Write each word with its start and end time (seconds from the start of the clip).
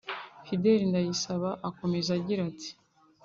Fidele 0.45 0.83
Ndayisaba 0.91 1.49
akomeza 1.69 2.09
agira 2.19 2.41
ati 2.51 2.69